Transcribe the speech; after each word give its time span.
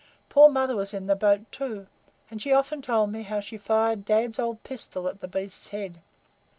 Poor 0.29 0.49
mother 0.49 0.75
was 0.75 0.95
in 0.95 1.05
the 1.05 1.15
boat, 1.15 1.41
too, 1.51 1.85
and 2.31 2.41
she 2.41 2.51
often 2.51 2.81
told 2.81 3.11
me 3.11 3.21
how 3.21 3.39
she 3.39 3.55
fired 3.55 4.03
dad's 4.03 4.39
old 4.39 4.63
pistol 4.63 5.07
at 5.07 5.19
the 5.19 5.27
beast's 5.27 5.67
head." 5.67 6.01